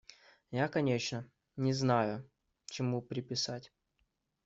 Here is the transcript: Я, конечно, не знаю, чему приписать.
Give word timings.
Я, 0.49 0.67
конечно, 0.67 1.29
не 1.57 1.73
знаю, 1.73 2.27
чему 2.65 3.03
приписать. 3.03 3.71